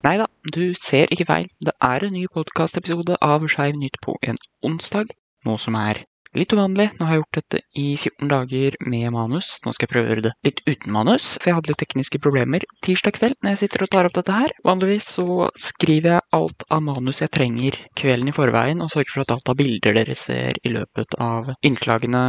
Nei 0.00 0.14
da, 0.16 0.26
du 0.48 0.72
ser 0.80 1.10
ikke 1.12 1.26
feil. 1.28 1.48
Det 1.60 1.74
er 1.84 2.06
en 2.06 2.14
ny 2.16 2.22
podkastepisode 2.32 3.18
av 3.20 3.42
Skeiv 3.52 3.76
nytt 3.76 3.98
på 4.00 4.14
en 4.24 4.38
onsdag. 4.64 5.10
Noe 5.44 5.60
som 5.60 5.76
er 5.76 6.00
litt 6.38 6.54
uvanlig. 6.56 6.86
Nå 6.96 7.04
har 7.04 7.18
jeg 7.18 7.20
gjort 7.20 7.36
dette 7.36 7.60
i 7.76 7.84
14 7.98 8.30
dager 8.30 8.78
med 8.94 9.10
manus. 9.12 9.50
Nå 9.60 9.74
skal 9.76 9.84
jeg 9.84 9.92
prøve 9.92 10.08
å 10.08 10.12
gjøre 10.14 10.24
det 10.28 10.32
litt 10.48 10.62
uten 10.64 10.96
manus, 10.96 11.34
for 11.36 11.50
jeg 11.50 11.58
hadde 11.58 11.72
litt 11.74 11.82
tekniske 11.84 12.22
problemer 12.24 12.64
tirsdag 12.86 13.18
kveld 13.18 13.36
når 13.42 13.52
jeg 13.52 13.62
sitter 13.66 13.84
og 13.84 13.92
tar 13.92 14.08
opp 14.08 14.16
dette 14.16 14.40
her. 14.40 14.56
Vanligvis 14.64 15.12
så 15.18 15.50
skriver 15.68 16.16
jeg 16.16 16.28
alt 16.40 16.64
av 16.72 16.84
manus 16.88 17.20
jeg 17.20 17.34
trenger 17.36 17.76
kvelden 18.00 18.32
i 18.32 18.36
forveien, 18.40 18.80
og 18.80 18.94
sørger 18.94 19.18
for 19.18 19.26
at 19.26 19.36
alt 19.36 19.52
av 19.52 19.60
bilder 19.60 20.00
dere 20.00 20.16
ser 20.16 20.56
i 20.64 20.72
løpet 20.78 21.18
av 21.20 21.52
innslagene 21.60 22.24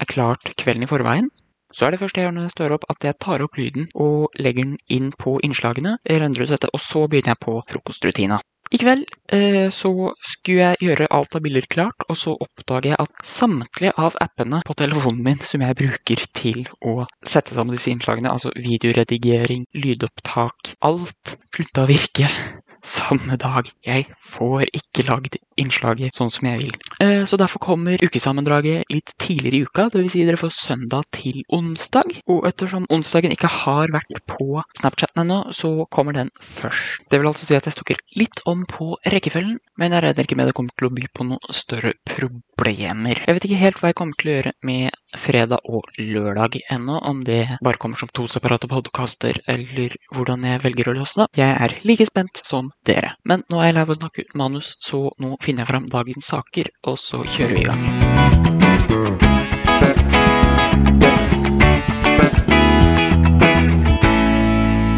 er 0.00 0.14
klart 0.16 0.54
kvelden 0.56 0.88
i 0.88 0.94
forveien. 0.96 1.28
Så 1.76 1.86
er 1.86 1.92
det 1.92 2.00
første 2.00 2.22
jeg 2.22 2.30
gjør 2.30 2.36
når 2.38 2.48
jeg 2.48 2.56
står 2.56 2.74
opp, 2.78 2.84
at 2.92 3.04
jeg 3.04 3.20
tar 3.20 3.42
opp 3.44 3.58
lyden 3.60 3.88
og 4.00 4.36
legger 4.40 4.64
den 4.64 4.76
inn 4.88 5.10
på 5.12 5.36
innslagene. 5.44 5.98
Ut 6.00 6.36
dette, 6.48 6.72
og 6.72 6.80
så 6.80 7.04
begynner 7.04 7.34
jeg 7.34 7.42
på 7.44 7.58
frokostrutina. 7.68 8.40
I 8.74 8.80
kveld 8.82 9.04
eh, 9.30 9.68
så 9.70 9.90
skulle 10.26 10.64
jeg 10.72 10.88
gjøre 10.88 11.06
alt 11.14 11.36
av 11.38 11.44
bilder 11.44 11.68
klart, 11.70 12.06
og 12.10 12.18
så 12.18 12.34
oppdager 12.34 12.94
jeg 12.94 12.98
at 13.04 13.28
samtlige 13.28 13.92
av 13.94 14.16
appene 14.22 14.62
på 14.66 14.74
telefonen 14.80 15.22
min 15.22 15.44
som 15.46 15.62
jeg 15.62 15.78
bruker 15.78 16.24
til 16.34 16.64
å 16.82 17.04
sette 17.22 17.54
sammen 17.54 17.76
disse 17.76 17.92
innslagene, 17.92 18.32
altså 18.32 18.50
videoredigering, 18.56 19.68
lydopptak, 19.76 20.74
alt 20.88 21.36
slutta 21.54 21.84
å 21.84 21.90
virke 21.92 22.32
samme 22.86 23.36
dag. 23.40 23.68
Jeg 23.86 24.06
får 24.22 24.66
ikke 24.76 25.04
lagd 25.08 25.36
innslaget 25.60 26.16
sånn 26.16 26.30
som 26.32 26.46
jeg 26.48 26.62
vil. 26.62 26.74
Eh, 27.02 27.24
Så 27.26 27.36
derfor 27.40 27.58
kommer 27.62 27.98
ukesammendraget 28.02 28.84
litt 28.92 29.12
tidligere 29.18 29.56
i 29.58 29.66
uka, 29.66 29.88
dvs. 29.92 30.12
Si 30.12 30.24
dere 30.24 30.38
får 30.40 30.52
søndag 30.54 31.04
til 31.16 31.42
onsdag. 31.52 32.20
Og 32.30 32.46
ettersom 32.48 32.86
onsdagen 32.92 33.32
ikke 33.34 33.50
har 33.50 33.88
vært 33.94 34.20
på 34.30 34.62
Snapchaten 34.78 35.24
ennå, 35.24 35.40
så 35.52 35.86
kommer 35.90 36.12
den 36.16 36.30
først. 36.40 37.02
Det 37.10 37.18
vil 37.20 37.28
altså 37.30 37.46
si 37.48 37.56
at 37.58 37.66
jeg 37.66 37.76
stokker 37.76 37.96
litt 38.16 38.40
om 38.46 38.64
på 38.70 38.94
rekkefølgen, 39.12 39.58
men 39.76 39.92
jeg 39.92 40.02
regner 40.04 40.24
ikke 40.28 40.36
med 40.38 40.46
det 40.50 40.54
kommer 40.56 40.76
til 40.78 40.88
å 40.88 40.94
by 40.94 41.08
på 41.12 41.26
noen 41.26 41.52
større 41.56 41.92
problemer. 42.06 43.18
Jeg 43.26 43.34
vet 43.36 43.44
ikke 43.48 43.60
helt 43.64 43.80
hva 43.82 43.90
jeg 43.90 43.98
kommer 43.98 44.16
til 44.20 44.30
å 44.30 44.36
gjøre 44.36 44.52
med 44.66 44.90
fredag 45.14 45.58
og 45.64 45.86
lørdag 45.98 46.60
ennå, 46.72 46.98
om 46.98 47.22
det 47.24 47.58
bare 47.62 47.78
kommer 47.78 47.98
som 48.00 48.10
to 48.14 48.26
separate 48.30 48.68
podkaster, 48.70 49.38
eller 49.46 49.94
hvordan 50.14 50.44
jeg 50.44 50.62
velger 50.64 50.90
å 50.90 50.96
løse 50.98 51.22
det. 51.22 51.28
Jeg 51.42 51.52
er 51.54 51.76
like 51.86 52.06
spent 52.08 52.42
som 52.46 52.72
dere. 52.88 53.14
Men 53.24 53.44
nå 53.52 53.60
er 53.60 53.70
jeg 53.70 53.76
lei 53.78 53.86
av 53.86 53.94
å 53.94 53.98
snakke 54.00 54.26
ut 54.26 54.36
manus, 54.38 54.76
så 54.82 55.06
nå 55.22 55.36
finner 55.44 55.64
jeg 55.64 55.70
fram 55.70 55.90
dagens 55.92 56.32
saker, 56.34 56.72
og 56.90 56.98
så 56.98 57.22
kjører 57.36 57.54
vi 57.54 57.62
i 57.62 57.68
gang. 57.70 57.82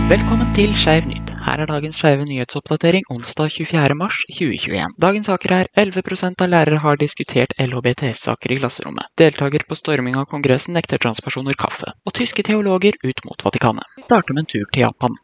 Velkommen 0.09 0.49
til 0.57 0.73
Skeiv 0.73 1.05
nytt. 1.11 1.38
Her 1.49 1.63
er 1.65 1.71
dagens 1.71 1.97
skeive 1.97 2.27
nyhetsoppdatering 2.29 3.07
onsdag 3.09 3.55
24. 3.55 3.95
mars 3.97 4.17
2021. 4.37 4.97
Dagens 5.01 5.31
saker 5.31 5.55
er 5.57 5.71
11% 5.81 6.43
av 6.45 6.51
lærere 6.53 6.81
har 6.85 6.99
diskutert 7.01 7.55
LHBT-saker 7.65 8.53
i 8.53 8.59
klasserommet. 8.59 9.09
Deltaker 9.17 9.65
på 9.65 9.79
storming 9.79 10.19
av 10.21 10.27
Kongressen 10.29 10.77
nekter 10.77 11.01
transpersoner 11.01 11.57
kaffe. 11.57 11.95
Og 12.05 12.13
tyske 12.21 12.45
teologer 12.45 13.01
ut 13.01 13.25
mot 13.25 13.47
Vatikanet. 13.49 13.97
Starter 14.05 14.37
med 14.37 14.45
en 14.45 14.51
tur 14.53 14.69
til 14.69 14.85
Japan. 14.85 15.17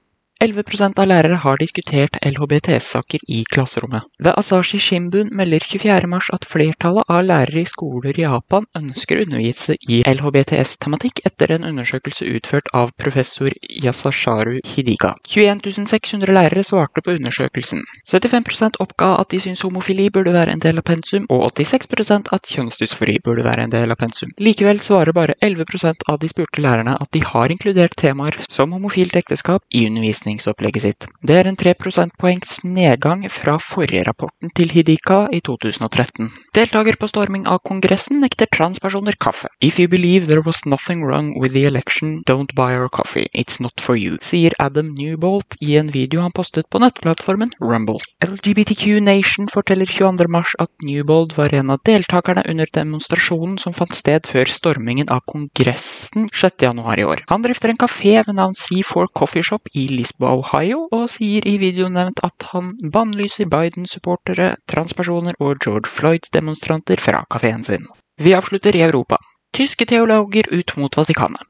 11% 0.43 0.99
av 0.99 1.07
lærere 1.07 1.37
har 1.41 1.59
diskutert 1.61 2.17
LHBTF-saker 2.27 3.23
i 3.31 3.45
klasserommet. 3.55 4.03
Ved 4.19 4.35
Asashi 4.37 4.81
Shimbun 4.83 5.31
melder 5.33 5.63
24.3 5.63 6.35
at 6.35 6.47
flertallet 6.51 7.07
av 7.09 7.23
lærere 7.25 7.63
i 7.63 7.69
skoler 7.71 8.19
i 8.19 8.25
Japan 8.25 8.67
ønsker 8.77 9.23
undervise 9.23 9.77
i 9.89 10.03
LHBTS-tematikk 10.11 11.23
etter 11.29 11.55
en 11.55 11.65
undersøkelse 11.71 12.27
utført 12.35 12.69
av 12.75 12.91
professor 13.01 13.55
Yasasharu 13.71 14.59
Hidiga. 14.67 15.15
21 15.31 15.87
600 15.89 16.35
lærere 16.35 16.65
svarte 16.67 17.05
på 17.05 17.15
undersøkelsen. 17.15 17.85
75% 18.11 18.81
oppga 18.83 19.15
at 19.23 19.31
de 19.31 19.41
syns 19.41 19.63
homofili 19.65 20.11
burde 20.11 20.35
være 20.35 20.53
en 20.53 20.65
del 20.67 20.83
av 20.83 20.87
pensum, 20.91 21.29
og 21.31 21.47
86% 21.55 22.35
at 22.35 22.51
kjønnsdysfori 22.51 23.21
burde 23.25 23.47
være 23.47 23.69
en 23.69 23.73
del 23.73 23.95
av 23.95 24.03
pensum. 24.03 24.35
Likevel 24.43 24.83
svarer 24.83 25.15
bare 25.17 25.39
11% 25.41 26.05
av 26.11 26.21
de 26.21 26.29
spurte 26.29 26.61
lærerne 26.61 26.99
at 27.01 27.13
de 27.15 27.23
har 27.25 27.55
inkludert 27.55 27.97
temaer 27.97 28.43
som 28.51 28.75
homofilt 28.75 29.17
ekteskap 29.17 29.63
i 29.71 29.87
undervisningsopplegget 30.25 30.83
sitt. 30.83 31.07
Det 31.23 31.37
er 31.37 31.49
en 31.49 31.57
3 31.57 31.75
prosentpoengs 31.75 32.63
nedgang 32.65 33.25
fra 33.31 33.59
forrige 33.59 34.05
rapporten 34.07 34.51
til 34.57 34.71
Hidika 34.71 35.29
i 35.33 35.41
2013. 35.41 36.31
Deltaker 36.55 36.97
på 36.97 37.09
storming 37.09 37.47
av 37.47 37.61
Kongressen 37.65 38.21
nekter 38.21 38.47
transpersoner 38.47 39.17
kaffe. 39.21 39.49
If 39.61 39.79
you 39.79 39.89
believe 39.89 40.27
there 40.27 40.43
was 40.45 40.65
nothing 40.65 41.05
wrong 41.05 41.35
with 41.41 41.53
the 41.53 41.65
election, 41.65 42.23
don't 42.29 42.55
buy 42.55 42.75
our 42.75 42.89
coffee. 42.89 43.29
It's 43.35 43.61
not 43.61 43.81
for 43.81 43.97
you, 43.97 44.19
sier 44.23 44.53
Adam 44.59 44.95
Newbolt 44.95 45.57
i 45.61 45.77
en 45.77 45.91
video 45.91 46.23
han 46.23 46.33
postet 46.33 46.69
på 46.71 46.79
nettplattformen 46.79 47.53
Rumble. 47.61 48.01
LGBTQ 48.25 49.01
Nation 49.01 49.49
forteller 49.49 49.87
22. 49.87 50.29
mars 50.29 50.55
at 50.59 50.71
Newbold 50.83 51.35
var 51.37 51.55
en 51.55 51.71
av 51.71 51.83
deltakerne 51.85 52.45
under 52.49 52.69
demonstrasjonen 52.73 53.59
som 53.59 53.75
fant 53.75 53.95
sted 53.95 54.27
før 54.27 54.49
stormingen 54.51 55.11
av 55.11 55.25
Kongressen 55.29 56.29
6. 56.33 56.63
januar 56.63 57.01
i 57.01 57.05
år. 57.05 57.25
Han 57.29 57.43
drifter 57.45 57.73
en 57.73 57.81
kafé 57.81 58.21
ved 58.25 58.37
navn 58.39 58.55
C4 58.55 59.11
Coffee 59.15 59.45
Shop 59.45 59.69
i 59.75 59.87
Lisboa, 59.91 60.14
Ohio, 60.23 60.85
og 60.95 61.09
sier 61.11 61.47
i 61.49 61.57
videoen 61.59 61.97
nevnt 61.99 62.21
at 62.27 62.47
han 62.53 62.75
bannlyser 62.95 63.51
Biden-supportere, 63.51 64.55
transpersoner 64.71 65.35
og 65.41 65.59
George 65.65 65.91
Floyd-demonstranter 65.91 67.03
fra 67.03 67.25
kafeen 67.31 67.65
sin. 67.67 67.89
Vi 68.23 68.35
avslutter 68.37 68.77
i 68.77 68.85
Europa. 68.87 69.19
Tyske 69.55 69.87
teologer 69.91 70.47
ut 70.55 70.77
mot 70.77 70.97
Vatikanet. 70.97 71.43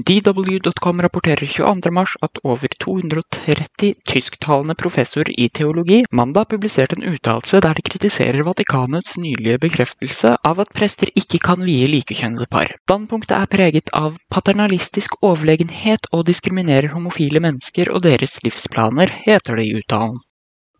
DW.com 0.00 1.00
rapporterer 1.04 1.46
22.3 1.46 2.16
at 2.22 2.38
over 2.42 2.68
230 2.84 3.94
tysktalende 4.08 4.74
professorer 4.74 5.30
i 5.40 5.48
teologi 5.48 5.98
mandag 6.10 6.48
publiserte 6.48 6.96
en 6.96 7.04
uttalelse 7.10 7.60
der 7.60 7.76
de 7.76 7.84
kritiserer 7.88 8.46
Vatikanets 8.46 9.18
nylige 9.20 9.58
bekreftelse 9.66 10.32
av 10.52 10.62
at 10.64 10.72
prester 10.72 11.12
ikke 11.22 11.42
kan 11.44 11.66
vie 11.68 11.90
likekjønnede 11.92 12.48
par. 12.48 12.72
Standpunktet 12.88 13.36
er 13.42 13.52
preget 13.56 13.92
av 13.92 14.16
paternalistisk 14.32 15.20
overlegenhet 15.20 16.08
og 16.16 16.24
diskriminerer 16.32 16.94
homofile 16.96 17.44
mennesker 17.44 17.92
og 17.92 18.06
deres 18.08 18.40
livsplaner, 18.46 19.12
heter 19.28 19.60
det 19.60 19.68
i 19.68 19.76
uttalen. 19.82 20.16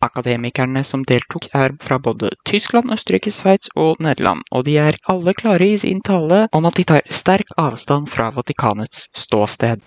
Akademikerne 0.01 0.81
som 0.85 1.03
deltok 1.05 1.51
er 1.53 1.75
fra 1.85 1.99
både 2.01 2.31
Tyskland, 2.49 2.89
Østerrike, 2.95 3.33
Sveits 3.37 3.69
og 3.77 4.01
Nederland, 4.01 4.47
og 4.51 4.65
de 4.65 4.79
er 4.81 4.97
alle 5.13 5.35
klare 5.37 5.69
i 5.75 5.77
sin 5.83 6.01
tale 6.01 6.47
om 6.57 6.65
at 6.65 6.81
de 6.81 6.87
tar 6.89 7.05
sterk 7.13 7.53
avstand 7.61 8.09
fra 8.09 8.31
Vatikanets 8.33 9.11
ståsted. 9.27 9.85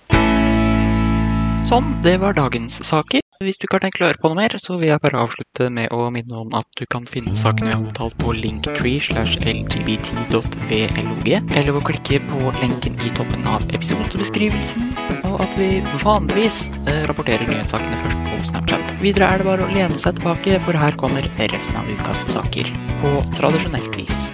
Sånn, 1.66 1.94
det 2.06 2.20
var 2.22 2.38
dagens 2.38 2.84
saker. 2.86 3.23
Hvis 3.44 3.58
du 3.60 3.66
ikke 3.66 3.76
har 3.76 3.84
tenkt 3.84 4.00
å 4.00 4.06
høre 4.06 4.20
på 4.22 4.30
noe 4.32 4.38
mer, 4.40 4.54
så 4.62 4.78
vil 4.80 4.94
jeg 4.94 5.02
bare 5.04 5.20
avslutte 5.20 5.66
med 5.74 5.92
å 5.92 6.06
minne 6.16 6.38
om 6.46 6.54
at 6.56 6.68
du 6.80 6.86
kan 6.88 7.04
finne 7.10 7.34
sakene 7.36 7.68
vi 7.68 7.74
har 7.74 7.82
omtalt 7.82 8.16
på 8.22 8.36
linktree 8.38 9.02
slash 9.04 9.36
lgbt.vlog, 9.44 11.28
eller 11.34 11.68
ved 11.68 11.80
å 11.80 11.84
klikke 11.90 12.22
på 12.30 12.54
lenken 12.62 12.96
i 13.04 13.12
toppen 13.18 13.44
av 13.50 13.66
episodebeskrivelsen, 13.76 14.94
og 15.28 15.44
at 15.44 15.58
vi 15.60 15.82
vanligvis 16.06 16.62
eh, 16.86 17.04
rapporterer 17.10 17.44
nyhetssakene 17.50 18.00
først 18.06 18.24
på 18.30 18.40
Snapchat. 18.54 18.96
Videre 19.04 19.28
er 19.28 19.44
det 19.44 19.50
bare 19.50 19.68
å 19.68 19.76
lene 19.76 20.00
seg 20.00 20.16
tilbake, 20.22 20.62
for 20.64 20.80
her 20.80 20.96
kommer 21.04 21.28
resten 21.42 21.82
av 21.82 21.92
ukas 21.92 22.24
saker 22.32 22.72
på 23.04 23.16
tradisjonelt 23.36 24.00
vis. 24.00 24.30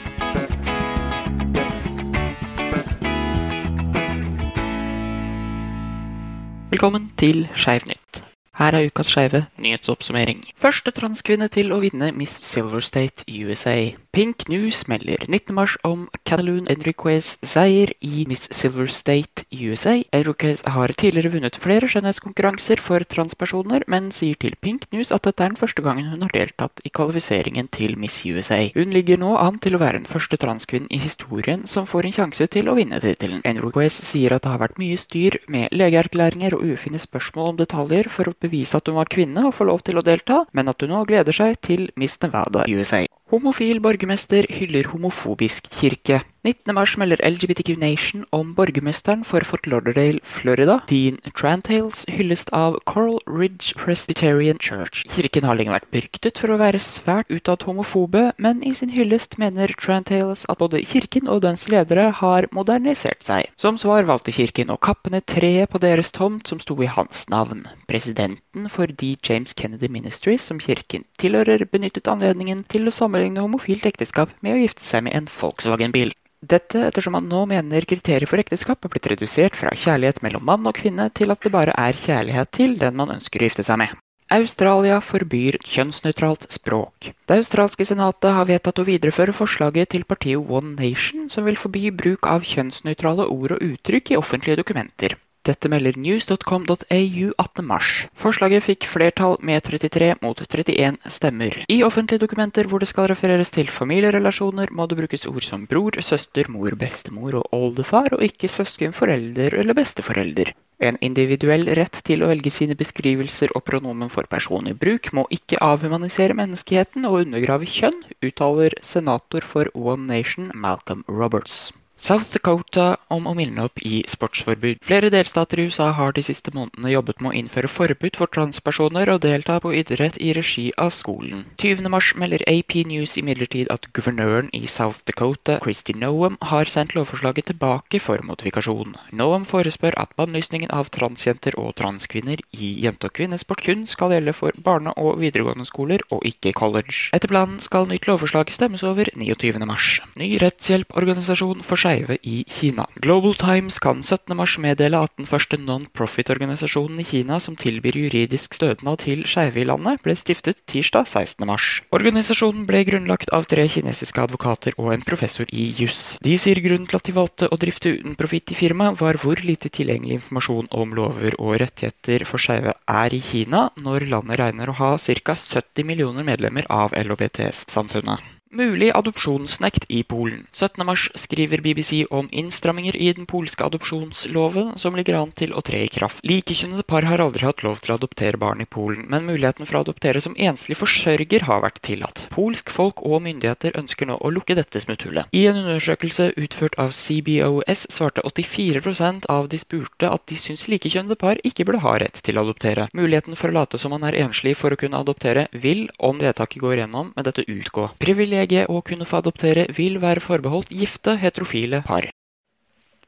Velkommen 6.69 7.09
til 7.17 7.47
Skeiv 7.57 7.89
nytt. 7.89 8.18
Her 8.59 8.75
er 8.75 8.89
ukas 8.89 9.07
skeive 9.13 9.45
nyhetsoppsummering. 9.55 10.41
Første 10.59 10.91
transkvinne 10.91 11.47
til 11.47 11.71
å 11.71 11.77
vinne 11.79 12.09
Miss 12.11 12.41
Silver 12.43 12.83
State 12.83 13.23
USA. 13.31 13.93
Pink 14.11 14.49
News 14.51 14.81
melder 14.91 15.21
19. 15.29 15.53
mars 15.55 15.77
om 15.87 16.09
Cataloon 16.27 16.65
Enriquez 16.67 17.37
seier 17.45 17.93
i 18.03 18.25
Miss 18.27 18.49
Silver 18.51 18.89
State 18.91 19.45
USA. 19.53 19.93
Enriquez 20.11 20.63
har 20.67 20.91
tidligere 20.91 21.31
vunnet 21.37 21.59
flere 21.61 21.87
skjønnhetskonkurranser 21.87 22.81
for 22.83 23.05
transpersoner, 23.07 23.85
men 23.87 24.09
sier 24.11 24.35
til 24.41 24.57
Pink 24.59 24.89
News 24.91 25.13
at 25.15 25.23
dette 25.29 25.45
er 25.45 25.53
den 25.53 25.61
første 25.61 25.85
gangen 25.85 26.09
hun 26.11 26.27
har 26.27 26.35
deltatt 26.35 26.83
i 26.83 26.91
kvalifiseringen 26.91 27.71
til 27.71 27.95
Miss 28.01 28.19
USA. 28.25 28.59
Hun 28.75 28.91
ligger 28.91 29.21
nå 29.23 29.37
an 29.39 29.61
til 29.63 29.77
å 29.77 29.83
være 29.85 30.01
den 30.01 30.09
første 30.09 30.41
transkvinnen 30.41 30.91
i 30.91 30.99
historien 30.99 31.63
som 31.63 31.87
får 31.87 32.09
en 32.09 32.17
sjanse 32.19 32.49
til 32.51 32.67
å 32.67 32.75
vinne 32.75 32.99
tittelen. 32.99 33.39
Enriquez 33.47 34.01
sier 34.09 34.35
at 34.35 34.43
det 34.43 34.51
har 34.51 34.65
vært 34.65 34.83
mye 34.83 34.99
styr 34.99 35.39
med 35.47 35.71
legeerklæringer 35.71 36.59
og 36.59 36.75
ufine 36.75 36.99
spørsmål 36.99 37.53
om 37.53 37.63
detaljer 37.63 38.11
for 38.11 38.27
å 38.27 38.37
at 38.49 38.87
hun 38.87 38.97
var 38.99 39.09
kvinne 39.11 39.45
og 39.47 39.55
få 39.57 39.67
lov 39.69 39.83
til 39.87 39.99
å 39.99 40.05
delta, 40.05 40.43
men 40.53 40.67
at 40.71 40.81
hun 40.81 40.93
nå 40.93 41.05
gleder 41.09 41.35
seg 41.35 41.59
til 41.65 41.89
Miss 41.95 42.19
Nevada 42.23 42.65
USA. 42.67 43.05
Homofil 43.29 43.77
borgermester 43.85 44.47
hyller 44.49 44.87
homofobisk 44.89 45.69
kirke. 45.69 46.23
19. 46.41 46.73
mars 46.73 46.93
melder 46.97 47.19
LGBTQ 47.19 47.75
Nation 47.77 48.25
om 48.31 48.53
borgermesteren 48.55 49.25
for 49.27 49.43
Fort 49.43 49.67
Lauderdale, 49.67 50.19
Florida. 50.23 50.79
Dean 50.87 51.17
Trantales 51.35 52.05
hylles 52.07 52.45
av 52.55 52.77
Coral 52.85 53.19
Ridge 53.27 53.75
Presbyterian 53.75 54.57
Church. 54.57 55.03
Kirken 55.11 55.43
har 55.43 55.59
lenge 55.59 55.73
vært 55.73 55.89
beryktet 55.91 56.39
for 56.39 56.55
å 56.55 56.59
være 56.61 56.79
svært 56.79 57.27
utad 57.27 57.65
homofobe, 57.67 58.29
men 58.39 58.63
i 58.63 58.71
sin 58.73 58.93
hyllest 58.95 59.35
mener 59.37 59.75
Trantales 59.75 60.45
at 60.47 60.61
både 60.63 60.79
kirken 60.87 61.27
og 61.27 61.43
dens 61.43 61.67
ledere 61.67 62.07
har 62.21 62.47
modernisert 62.55 63.27
seg. 63.27 63.51
Som 63.59 63.75
svar 63.77 64.07
valgte 64.07 64.31
kirken 64.31 64.71
å 64.71 64.79
kappe 64.79 65.11
ned 65.11 65.27
treet 65.27 65.69
på 65.69 65.83
deres 65.83 66.13
tomt 66.15 66.47
som 66.47 66.63
sto 66.63 66.79
i 66.79 66.87
hans 66.87 67.27
navn. 67.27 67.67
Presidenten 67.91 68.71
for 68.71 68.87
D. 68.87 69.17
James 69.19 69.51
Kennedy 69.53 69.91
Ministries, 69.91 70.47
som 70.47 70.63
kirken 70.63 71.03
tilhører, 71.19 71.67
benyttet 71.67 72.07
anledningen 72.07 72.63
til 72.71 72.87
å 72.87 72.95
sammenligne 73.19 73.43
homofilt 73.43 73.85
ekteskap 73.85 74.31
med 74.41 74.55
å 74.55 74.61
gifte 74.63 74.85
seg 74.85 75.03
med 75.03 75.15
en 75.15 75.27
Volkswagen-bil. 75.27 76.13
Dette 76.39 76.85
ettersom 76.87 77.17
han 77.17 77.27
nå 77.27 77.45
mener 77.49 77.83
kriteriet 77.83 78.29
for 78.29 78.39
ekteskap 78.39 78.85
er 78.85 78.91
blitt 78.93 79.09
redusert 79.11 79.57
fra 79.59 79.73
kjærlighet 79.75 80.21
mellom 80.23 80.45
mann 80.45 80.67
og 80.67 80.77
kvinne 80.77 81.09
til 81.11 81.31
at 81.31 81.43
det 81.43 81.51
bare 81.51 81.75
er 81.75 81.99
kjærlighet 81.99 82.51
til 82.55 82.77
den 82.79 82.95
man 82.95 83.11
ønsker 83.11 83.41
å 83.41 83.49
gifte 83.49 83.65
seg 83.67 83.81
med. 83.81 83.97
Australia 84.31 85.01
forbyr 85.01 85.57
kjønnsnøytralt 85.65 86.45
språk. 86.53 87.09
Det 87.27 87.39
australske 87.41 87.83
senatet 87.83 88.31
har 88.31 88.45
vedtatt 88.47 88.79
å 88.79 88.85
videreføre 88.87 89.33
forslaget 89.33 89.91
til 89.95 90.05
partiet 90.05 90.39
One 90.39 90.77
Nation, 90.77 91.27
som 91.33 91.49
vil 91.49 91.57
forby 91.59 91.89
bruk 91.91 92.29
av 92.29 92.45
kjønnsnøytrale 92.47 93.25
ord 93.25 93.57
og 93.57 93.65
uttrykk 93.73 94.13
i 94.13 94.19
offentlige 94.21 94.61
dokumenter. 94.61 95.17
Dette 95.49 95.69
melder 95.71 95.97
news.com.au 95.97 97.31
18. 97.41 97.65
mars. 97.65 97.87
Forslaget 98.21 98.67
fikk 98.67 98.85
flertall 98.85 99.39
med 99.41 99.63
33 99.65 100.11
mot 100.21 100.37
31 100.45 100.99
stemmer. 101.09 101.63
I 101.65 101.81
offentlige 101.87 102.21
dokumenter 102.21 102.69
hvor 102.69 102.83
det 102.83 102.91
skal 102.91 103.09
refereres 103.09 103.49
til 103.55 103.71
familierelasjoner, 103.73 104.69
må 104.69 104.85
det 104.85 104.99
brukes 104.99 105.25
ord 105.25 105.41
som 105.47 105.65
bror, 105.65 105.97
søster, 106.05 106.45
mor, 106.53 106.77
bestemor 106.77 107.39
og 107.41 107.49
oldefar, 107.55 108.13
og 108.13 108.25
ikke 108.27 108.51
søsken, 108.51 108.93
forelder 108.93 109.57
eller 109.57 109.73
besteforelder. 109.73 110.53
En 110.79 111.01
individuell 111.03 111.65
rett 111.75 111.97
til 112.05 112.21
å 112.23 112.29
velge 112.29 112.53
sine 112.53 112.77
beskrivelser 112.77 113.49
og 113.57 113.65
pronomen 113.67 114.13
for 114.13 114.29
personlig 114.29 114.77
bruk 114.79 115.09
må 115.17 115.25
ikke 115.33 115.59
avhumanisere 115.65 116.37
menneskeheten 116.37 117.09
og 117.09 117.25
undergrave 117.25 117.67
kjønn, 117.67 118.05
uttaler 118.21 118.77
senator 118.85 119.43
for 119.43 119.73
One 119.73 120.05
Nation 120.05 120.53
Malcolm 120.53 121.03
Roberts. 121.09 121.71
South 121.99 122.31
Dakota 122.31 122.95
om 123.11 123.25
å 123.27 123.33
mildne 123.35 123.65
opp 123.67 123.81
i 123.83 123.99
sportsforbud. 124.07 124.79
Flere 124.87 125.09
delstater 125.11 125.59
i 125.59 125.65
USA 125.67 125.89
har 125.97 126.13
de 126.15 126.23
siste 126.23 126.53
månedene 126.55 126.93
jobbet 126.93 127.19
med 127.19 127.33
å 127.33 127.39
innføre 127.41 127.67
forbud 127.69 128.15
for 128.15 128.31
transpersoner 128.31 129.11
å 129.11 129.17
delta 129.19 129.57
på 129.59 129.73
idrett 129.75 130.15
i 130.23 130.31
regi 130.33 130.69
av 130.79 130.93
skolen. 130.95 131.43
20. 131.59 131.89
mars 131.91 132.13
melder 132.15 132.45
AP 132.47 132.77
News 132.87 133.17
imidlertid 133.19 133.67
at 133.73 133.89
guvernøren 133.93 134.47
i 134.55 134.63
South 134.71 135.03
Dakota, 135.09 135.57
Christy 135.65 135.93
Noam, 135.93 136.37
har 136.53 136.71
sendt 136.71 136.95
lovforslaget 136.95 137.49
tilbake 137.51 137.99
for 137.99 138.23
modifikasjon. 138.23 138.95
Noam 139.11 139.43
forespør 139.49 139.99
at 139.99 140.15
bannlysningen 140.15 140.71
av 140.71 140.93
transjenter 140.95 141.59
og 141.59 141.75
transkvinner 141.81 142.39
i 142.55 142.71
jente- 142.85 143.11
og 143.11 143.17
kvinnesport 143.19 143.65
kun 143.67 143.83
skal 143.91 144.15
gjelde 144.15 144.37
for 144.39 144.55
barne- 144.63 144.95
og 144.95 145.19
videregående 145.19 145.67
skoler, 145.67 145.99
og 146.15 146.23
ikke 146.23 146.55
college. 146.55 147.11
Etter 147.13 147.27
planen 147.31 147.59
skal 147.59 147.91
nytt 147.91 148.07
lovforslag 148.07 148.55
stemmes 148.55 148.87
over 148.87 149.11
29. 149.19 149.67
mars. 149.67 149.99
Ny 150.15 150.31
rettshjelporganisasjon 150.39 151.67
for 151.67 151.88
skeive 151.89 152.17
i 152.21 152.43
Kina. 152.47 152.85
Global 152.95 153.35
Times 153.35 153.79
kan 153.79 154.03
17. 154.03 154.35
mars 154.37 154.57
meddele 154.61 154.99
at 155.01 155.11
den 155.17 155.25
første 155.25 155.57
non-profit-organisasjonen 155.57 157.01
i 157.01 157.05
Kina 157.07 157.39
som 157.41 157.55
tilbyr 157.57 157.97
juridisk 157.97 158.53
stønad 158.53 159.01
til 159.03 159.25
skeive 159.29 159.63
i 159.63 159.65
landet, 159.65 160.01
ble 160.05 160.13
stiftet 160.19 160.59
tirsdag 160.69 161.09
16. 161.09 161.47
mars. 161.49 161.81
Organisasjonen 161.95 162.67
ble 162.69 162.83
grunnlagt 162.85 163.33
av 163.33 163.47
tre 163.49 163.65
kinesiske 163.71 164.21
advokater 164.21 164.77
og 164.77 164.93
en 164.93 165.05
professor 165.05 165.49
i 165.49 165.69
juss. 165.79 166.17
De 166.25 166.37
sier 166.37 166.61
grunnen 166.61 166.87
til 166.89 166.99
at 166.99 167.09
de 167.09 167.17
valgte 167.17 167.49
å 167.49 167.59
drifte 167.59 167.95
uten 167.97 168.17
profitt 168.19 168.53
i 168.53 168.59
firmaet, 168.59 168.99
var 169.01 169.17
hvor 169.23 169.41
lite 169.41 169.71
tilgjengelig 169.73 170.19
informasjon 170.19 170.69
om 170.75 170.93
lover 170.97 171.37
og 171.39 171.57
rettigheter 171.63 172.27
for 172.29 172.41
skeive 172.41 172.75
er 172.85 173.15
i 173.15 173.23
Kina, 173.23 173.69
når 173.81 174.09
landet 174.13 174.43
regner 174.43 174.69
å 174.69 174.77
ha 174.81 174.95
ca. 174.99 175.35
70 175.39 175.87
millioner 175.87 176.27
medlemmer 176.27 176.67
av 176.69 176.93
LHBTS-samfunnet. 176.97 178.38
Mulig 178.51 178.91
adopsjonsnekt 178.95 179.85
i 179.87 180.03
Polen. 180.03 180.47
17.3 180.53 181.17
skriver 181.17 181.61
BBC 181.61 182.05
om 182.09 182.29
innstramminger 182.31 182.95
i 182.95 183.13
den 183.13 183.25
polske 183.25 183.63
adopsjonsloven 183.63 184.71
som 184.75 184.95
ligger 184.97 185.19
an 185.19 185.29
til 185.37 185.51
å 185.53 185.61
tre 185.61 185.83
i 185.85 185.91
kraft. 185.93 186.23
Likekjønnede 186.25 186.81
par 186.89 187.05
har 187.05 187.21
aldri 187.21 187.45
hatt 187.45 187.61
lov 187.61 187.77
til 187.77 187.93
å 187.93 187.97
adoptere 187.99 188.39
barn 188.41 188.63
i 188.63 188.65
Polen, 188.65 189.03
men 189.05 189.27
muligheten 189.27 189.69
for 189.69 189.77
å 189.77 189.81
adoptere 189.85 190.17
som 190.25 190.33
enslig 190.33 190.79
forsørger 190.79 191.45
har 191.45 191.61
vært 191.61 191.77
tillatt. 191.85 192.23
Polsk 192.33 192.73
folk 192.73 193.03
og 193.05 193.21
myndigheter 193.27 193.77
ønsker 193.77 194.09
nå 194.09 194.17
å 194.17 194.33
lukke 194.33 194.57
dette 194.57 194.81
smutthullet. 194.81 195.29
I 195.29 195.45
en 195.51 195.61
undersøkelse 195.61 196.31
utført 196.33 196.79
av 196.81 196.97
CBOS 196.97 197.85
svarte 197.93 198.25
84% 198.25 199.29
av 199.29 199.51
de 199.53 199.61
spurte 199.61 200.09
at 200.09 200.25
de 200.25 200.39
syns 200.41 200.65
likekjønnede 200.65 201.19
par 201.21 201.37
ikke 201.45 201.67
burde 201.69 201.83
ha 201.85 201.99
rett 202.01 202.17
til 202.25 202.41
å 202.41 202.47
adoptere. 202.47 202.89
Muligheten 202.97 203.37
for 203.37 203.53
å 203.53 203.59
late 203.59 203.77
som 203.77 203.93
man 203.93 204.09
er 204.09 204.17
enslig 204.25 204.57
for 204.57 204.73
å 204.73 204.81
kunne 204.81 204.97
adoptere 205.05 205.45
vil, 205.53 205.85
om 206.01 206.17
vedtaket 206.17 206.65
går 206.65 206.81
gjennom, 206.81 207.13
med 207.13 207.29
dette 207.29 207.45
utgå. 207.45 207.91
Privilegier 208.01 208.38
privilegiet 208.39 208.69
å 208.69 208.81
kunne 208.81 209.05
få 209.05 209.19
adoptere 209.19 209.67
vil 209.75 209.99
være 209.99 210.21
forbeholdt 210.23 210.71
gifte, 210.71 211.17
heterofile 211.19 211.83
par. 211.85 212.09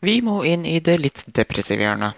Vi 0.02 0.22
må 0.22 0.44
inn 0.44 0.66
i 0.66 0.80
det 0.80 1.00
litt 1.00 1.24
depressive 1.28 1.84
hjørnet. 1.84 2.16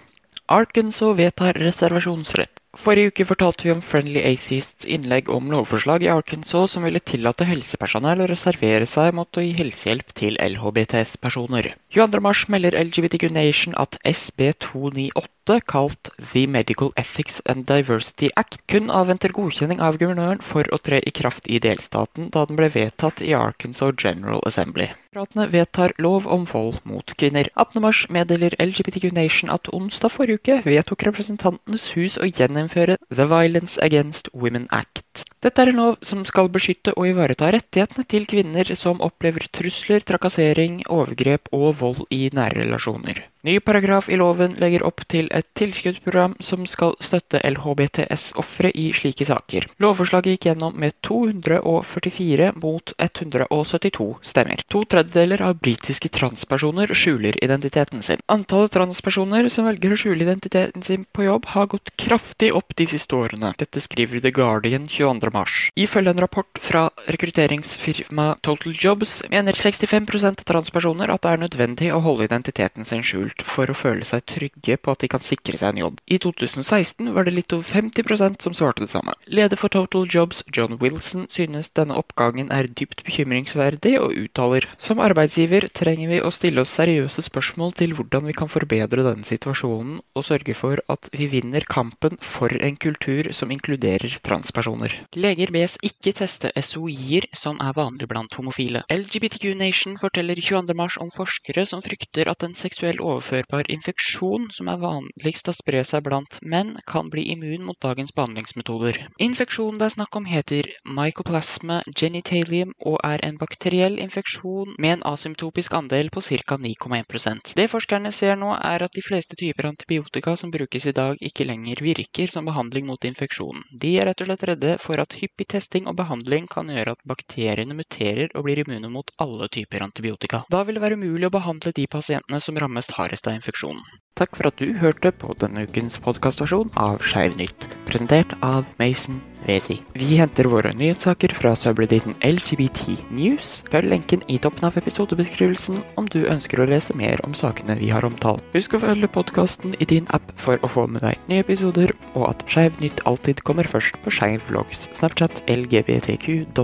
Arkansas 0.48 1.16
vedtar 1.16 1.54
reservasjonsrett. 1.54 2.50
Forrige 2.74 3.12
uke 3.12 3.24
fortalte 3.24 3.64
vi 3.64 3.70
om 3.70 3.80
Friendly 3.80 4.20
Atheists 4.20 4.84
innlegg 4.84 5.28
om 5.30 5.46
lovforslag 5.52 6.02
i 6.02 6.10
Arkansas 6.10 6.72
som 6.74 6.82
ville 6.82 6.98
tillate 7.00 7.46
helsepersonell 7.46 8.24
å 8.24 8.26
reservere 8.26 8.86
seg 8.90 9.14
mot 9.14 9.30
å 9.38 9.44
gi 9.44 9.52
helsehjelp 9.54 10.10
til 10.18 10.34
LHBTS-personer. 10.42 11.76
22.3 11.94 12.50
melder 12.50 12.74
LGBTQ 12.82 13.30
Nation 13.30 13.78
at 13.78 13.94
SB 14.02 14.50
298, 14.66 15.30
kalt 15.44 16.10
The 16.32 16.46
Medical 16.46 16.92
Ethics 16.96 17.42
and 17.44 17.66
Diversity 17.66 18.30
Act, 18.36 18.58
kun 18.66 18.88
avventer 18.90 19.32
godkjenning 19.36 19.80
av 19.80 19.98
guvernøren 20.00 20.40
for 20.40 20.64
å 20.72 20.78
tre 20.80 21.02
i 21.04 21.12
kraft 21.12 21.46
i 21.46 21.58
delstaten 21.60 22.30
da 22.32 22.46
den 22.48 22.56
ble 22.56 22.70
vedtatt 22.72 23.20
i 23.20 23.34
Arkansas 23.36 23.92
General 24.00 24.40
Assembly. 24.48 24.88
Demokratene 25.12 25.46
vedtar 25.52 25.92
lov 25.98 26.26
om 26.26 26.46
vold 26.48 26.80
mot 26.88 27.12
kvinner. 27.20 27.50
18.3 27.60 28.08
meddeler 28.16 28.56
LGBTQ 28.58 29.12
Nation 29.12 29.52
at 29.52 29.68
onsdag 29.68 30.14
forrige 30.16 30.40
uke 30.40 30.56
vedtok 30.64 31.04
Representantenes 31.10 31.90
hus 31.94 32.16
å 32.16 32.26
gjeninnføre 32.26 32.96
The 33.12 33.28
Violence 33.28 33.76
Against 33.84 34.32
Women 34.32 34.66
Act. 34.72 35.26
Dette 35.44 35.60
er 35.60 35.70
en 35.70 35.82
lov 35.82 36.00
som 36.00 36.24
skal 36.24 36.48
beskytte 36.48 36.96
og 36.96 37.12
ivareta 37.12 37.52
rettighetene 37.52 38.08
til 38.08 38.26
kvinner 38.26 38.72
som 38.80 39.04
opplever 39.04 39.46
trusler, 39.52 40.00
trakassering, 40.00 40.80
overgrep 40.88 41.52
og 41.52 41.78
vold 41.84 42.02
i 42.08 42.26
nære 42.32 42.64
relasjoner. 42.64 43.26
Ny 43.44 43.60
paragraf 43.60 44.06
i 44.08 44.16
loven 44.16 44.54
legger 44.56 44.80
opp 44.88 45.02
til 45.12 45.26
et 45.36 45.44
tilskuddsprogram 45.58 46.32
som 46.40 46.62
skal 46.64 46.94
støtte 47.04 47.42
LHBTS-ofre 47.44 48.70
i 48.72 48.86
slike 48.96 49.26
saker. 49.28 49.66
Lovforslaget 49.84 50.32
gikk 50.32 50.46
gjennom 50.48 50.78
med 50.80 50.96
244 51.04 52.54
mot 52.56 52.94
172 52.96 54.06
stemmer. 54.24 54.62
To 54.72 54.80
tredjedeler 54.88 55.44
av 55.44 55.58
britiske 55.60 56.08
transpersoner 56.16 56.94
skjuler 56.96 57.36
identiteten 57.44 58.00
sin. 58.06 58.22
Antallet 58.32 58.72
transpersoner 58.78 59.50
som 59.52 59.68
velger 59.68 59.92
å 59.92 60.00
skjule 60.00 60.24
identiteten 60.24 60.86
sin 60.88 61.04
på 61.12 61.28
jobb, 61.28 61.50
har 61.52 61.68
gått 61.74 61.92
kraftig 62.00 62.48
opp 62.56 62.72
de 62.80 62.88
siste 62.94 63.12
årene. 63.12 63.52
Dette 63.60 63.84
skriver 63.84 64.24
The 64.24 64.32
Guardian 64.32 64.88
22. 64.88 65.34
mars. 65.36 65.58
Ifølge 65.76 66.16
en 66.16 66.24
rapport 66.24 66.64
fra 66.64 66.86
rekrutteringsfirmaet 67.12 68.40
Total 68.40 68.72
Jobs 68.72 69.20
mener 69.28 69.52
65 69.52 70.08
av 70.24 70.40
transpersoner 70.48 71.12
at 71.12 71.28
det 71.28 71.36
er 71.36 71.44
nødvendig 71.44 71.92
å 71.92 72.00
holde 72.08 72.32
identiteten 72.32 72.88
sin 72.88 73.04
skjult 73.04 73.33
for 73.42 73.70
å 73.70 73.76
føle 73.76 74.06
seg 74.06 74.24
trygge 74.30 74.76
på 74.78 74.94
at 74.94 75.02
de 75.02 75.10
kan 75.10 75.22
sikre 75.24 75.58
seg 75.58 75.74
en 75.74 75.82
jobb. 75.82 76.00
I 76.06 76.18
2016 76.22 77.10
var 77.14 77.26
det 77.26 77.34
litt 77.34 77.52
over 77.56 77.66
50% 77.66 78.44
som 78.44 78.56
svarte 78.56 78.84
det 78.84 78.92
samme. 78.92 79.14
Leder 79.26 79.58
for 79.60 79.72
Total 79.72 80.06
Jobs, 80.10 80.42
John 80.54 80.78
Wilson, 80.80 81.26
synes 81.32 81.70
denne 81.74 81.96
oppgangen 81.98 82.50
er 82.54 82.68
dypt 82.68 83.04
bekymringsverdig, 83.06 83.94
og 84.00 84.14
uttaler 84.24 84.68
som 84.78 85.02
arbeidsgiver 85.02 85.68
trenger 85.74 86.12
vi 86.12 86.20
å 86.22 86.32
stille 86.34 86.64
oss 86.64 86.74
seriøse 86.76 87.24
spørsmål 87.26 87.74
til 87.80 87.96
hvordan 87.98 88.28
vi 88.28 88.36
kan 88.36 88.50
forbedre 88.52 89.06
denne 89.06 89.26
situasjonen, 89.26 90.00
og 90.14 90.26
sørge 90.26 90.56
for 90.58 90.82
at 90.92 91.10
vi 91.14 91.28
vinner 91.32 91.66
kampen 91.68 92.18
for 92.22 92.52
en 92.54 92.78
kultur 92.80 93.32
som 93.36 93.52
inkluderer 93.54 94.18
transpersoner. 94.24 94.96
Leger 95.16 95.52
bes 95.54 95.76
ikke 95.84 96.14
teste 96.20 96.52
SOI-er 96.54 97.28
som 97.36 97.60
er 97.62 97.76
vanlig 97.76 98.08
blant 98.10 98.34
homofile. 98.38 98.84
LGBTQ 98.92 99.54
Nation 99.58 99.98
forteller 100.00 100.38
22. 100.40 100.76
mars 100.76 100.98
om 101.00 101.10
forskere 101.14 101.66
som 101.68 101.82
frykter 101.84 102.30
at 102.30 102.44
en 102.46 102.56
seksuell 102.58 103.00
overføring 103.00 103.23
uoverførbar 103.24 103.70
infeksjon 103.70 104.50
som 104.52 104.68
er 104.68 104.80
vanligst 104.80 105.48
å 105.48 105.54
spre 105.56 105.82
seg 105.84 106.04
blant 106.04 106.38
menn, 106.42 106.76
kan 106.86 107.08
bli 107.10 107.24
immun 107.32 107.64
mot 107.64 107.78
dagens 107.80 108.12
behandlingsmetoder. 108.12 108.98
Infeksjonen 109.18 109.78
det 109.80 109.86
er 109.86 109.94
snakk 109.96 110.16
om 110.16 110.26
heter 110.28 110.68
mycoplasma 110.84 111.82
genitalium 111.96 112.74
og 112.84 112.98
er 113.04 113.24
en 113.24 113.38
bakteriell 113.40 113.98
infeksjon 113.98 114.76
med 114.78 114.98
en 114.98 115.06
asymptopisk 115.14 115.74
andel 115.74 116.10
på 116.10 116.20
ca. 116.20 116.58
9,1% 116.58 117.54
Det 117.56 117.68
forskerne 117.70 118.12
ser 118.12 118.36
nå, 118.36 118.52
er 118.60 118.84
at 118.84 118.92
de 118.94 119.02
fleste 119.02 119.36
typer 119.36 119.70
antibiotika 119.70 120.36
som 120.36 120.52
brukes 120.52 120.86
i 120.86 120.92
dag, 120.92 121.16
ikke 121.20 121.46
lenger 121.48 121.80
virker 121.80 122.30
som 122.30 122.44
behandling 122.44 122.86
mot 122.86 123.04
infeksjonen. 123.04 123.64
De 123.72 123.96
er 123.98 124.08
rett 124.10 124.20
og 124.20 124.28
slett 124.28 124.46
redde 124.50 124.76
for 124.82 125.00
at 125.00 125.16
hyppig 125.20 125.48
testing 125.48 125.88
og 125.88 125.96
behandling 125.96 126.46
kan 126.50 126.68
gjøre 126.68 126.96
at 126.96 127.08
bakteriene 127.08 127.76
muterer 127.76 128.28
og 128.34 128.44
blir 128.46 128.60
immune 128.64 128.90
mot 128.92 129.10
alle 129.18 129.48
typer 129.48 129.84
antibiotika. 129.86 130.44
Da 130.50 130.64
vil 130.64 130.76
det 130.76 130.84
være 130.84 131.00
umulig 131.00 131.28
å 131.30 131.34
behandle 131.34 131.72
de 131.74 131.86
pasientene 131.90 132.40
som 132.44 132.58
rammes 132.60 132.90
hardest 132.94 133.13
av 133.22 133.36
infeksjonen. 133.36 133.82
Takk 134.14 134.36
for 134.38 134.46
at 134.46 134.60
du 134.62 134.70
hørte 134.78 135.10
på 135.10 135.34
denne 135.40 135.64
ukens 135.66 135.98
podkastversjon 136.02 136.70
av 136.78 137.02
Skeiv 137.02 137.34
nytt, 137.34 137.66
presentert 137.88 138.30
av 138.46 138.62
Mason 138.78 139.18
Wesi. 139.42 139.80
Vi 139.98 140.16
henter 140.20 140.46
våre 140.50 140.70
nyhetssaker 140.78 141.34
fra 141.34 141.56
subredditen 141.58 142.14
LGBT 142.22 143.10
News. 143.10 143.62
Følg 143.72 143.90
lenken 143.90 144.22
i 144.30 144.38
toppen 144.38 144.64
av 144.70 144.78
episodebeskrivelsen 144.78 145.82
om 145.98 146.06
du 146.14 146.20
ønsker 146.30 146.62
å 146.62 146.68
lese 146.70 146.94
mer 146.94 147.18
om 147.26 147.34
sakene 147.34 147.74
vi 147.82 147.90
har 147.90 148.06
omtalt. 148.06 148.46
Husk 148.54 148.78
å 148.78 148.82
følge 148.86 149.10
podkasten 149.18 149.74
i 149.82 149.86
din 149.90 150.06
app 150.14 150.30
for 150.38 150.62
å 150.62 150.70
få 150.70 150.86
med 150.86 151.02
deg 151.02 151.18
nye 151.26 151.42
episoder, 151.42 151.90
og 152.14 152.30
at 152.30 152.46
Skeiv 152.46 152.78
nytt 152.82 153.02
alltid 153.10 153.42
kommer 153.42 153.66
først 153.66 153.98
på 154.06 154.14
Skeiv 154.14 154.40
vlogs, 154.46 154.86
Snapchat, 154.94 155.42
lgbtq.vlog. 155.50 156.54